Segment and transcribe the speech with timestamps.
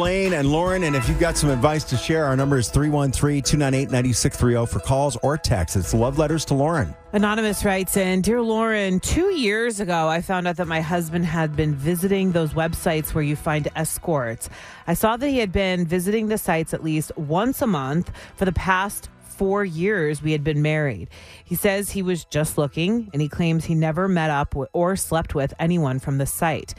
[0.00, 0.84] Blaine and Lauren.
[0.84, 4.78] And if you've got some advice to share, our number is 313 298 9630 for
[4.78, 5.76] calls or texts.
[5.76, 6.94] It's love letters to Lauren.
[7.12, 11.54] Anonymous writes in Dear Lauren, two years ago, I found out that my husband had
[11.54, 14.48] been visiting those websites where you find escorts.
[14.86, 18.46] I saw that he had been visiting the sites at least once a month for
[18.46, 21.10] the past four years we had been married.
[21.44, 25.34] He says he was just looking and he claims he never met up or slept
[25.34, 26.74] with anyone from the site.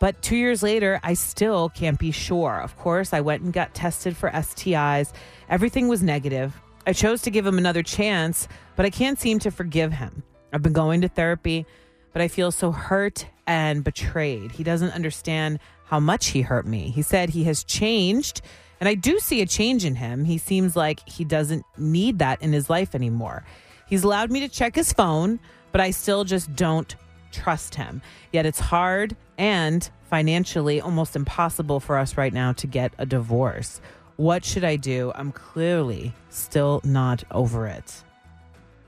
[0.00, 2.60] But two years later, I still can't be sure.
[2.60, 5.12] Of course, I went and got tested for STIs.
[5.48, 6.58] Everything was negative.
[6.86, 10.22] I chose to give him another chance, but I can't seem to forgive him.
[10.52, 11.66] I've been going to therapy,
[12.14, 14.52] but I feel so hurt and betrayed.
[14.52, 16.88] He doesn't understand how much he hurt me.
[16.88, 18.40] He said he has changed,
[18.80, 20.24] and I do see a change in him.
[20.24, 23.44] He seems like he doesn't need that in his life anymore.
[23.86, 25.40] He's allowed me to check his phone,
[25.72, 26.96] but I still just don't
[27.32, 28.00] trust him.
[28.32, 33.80] Yet it's hard and financially almost impossible for us right now to get a divorce.
[34.16, 35.12] What should I do?
[35.14, 38.04] I'm clearly still not over it.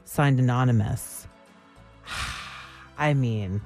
[0.05, 1.27] Signed Anonymous.
[2.99, 3.63] I mean,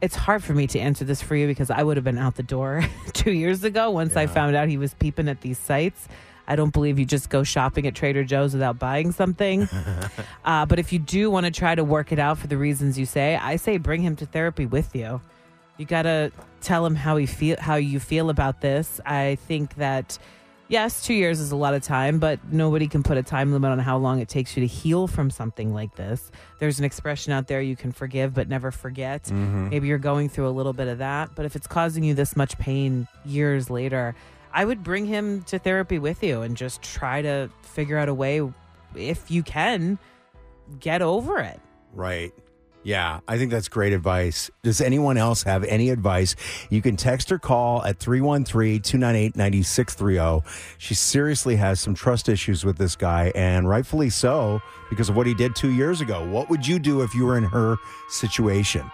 [0.00, 2.36] it's hard for me to answer this for you because I would have been out
[2.36, 6.08] the door two years ago once I found out he was peeping at these sites.
[6.48, 9.68] I don't believe you just go shopping at Trader Joe's without buying something.
[10.44, 12.98] uh, but if you do want to try to work it out for the reasons
[12.98, 15.20] you say, I say bring him to therapy with you.
[15.80, 19.00] You got to tell him how he feel how you feel about this.
[19.06, 20.18] I think that
[20.68, 23.70] yes, 2 years is a lot of time, but nobody can put a time limit
[23.70, 26.30] on how long it takes you to heal from something like this.
[26.58, 29.24] There's an expression out there you can forgive but never forget.
[29.24, 29.70] Mm-hmm.
[29.70, 32.36] Maybe you're going through a little bit of that, but if it's causing you this
[32.36, 34.14] much pain years later,
[34.52, 38.14] I would bring him to therapy with you and just try to figure out a
[38.14, 38.42] way
[38.94, 39.98] if you can
[40.78, 41.58] get over it.
[41.94, 42.34] Right.
[42.82, 44.50] Yeah, I think that's great advice.
[44.62, 46.34] Does anyone else have any advice?
[46.70, 50.50] You can text or call at 313 298 9630.
[50.78, 55.26] She seriously has some trust issues with this guy, and rightfully so because of what
[55.26, 56.26] he did two years ago.
[56.26, 57.76] What would you do if you were in her
[58.08, 58.90] situation?